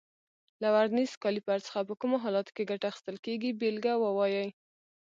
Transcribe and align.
له 0.61 0.67
ورنیز 0.75 1.11
کالیپر 1.23 1.59
څخه 1.67 1.79
په 1.87 1.93
کومو 2.01 2.17
حالاتو 2.23 2.51
کې 2.55 2.69
ګټه 2.71 2.85
اخیستل 2.89 3.17
کېږي 3.25 3.49
بېلګه 3.59 3.93
ووایئ. 4.03 4.49